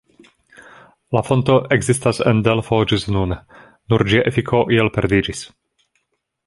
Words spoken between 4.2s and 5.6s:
efiko iel perdiĝis.